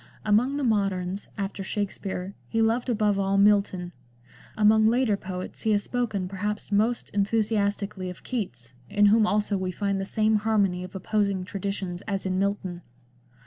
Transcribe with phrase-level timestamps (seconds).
[0.25, 3.91] Among the moderns, after Shak spere, he loved above all Milton;
[4.57, 9.69] among later poets he has spoken perhaps most enthusiastically of Keats, in whom also we
[9.71, 12.81] find the same harmony of opposing traditions as in Milton.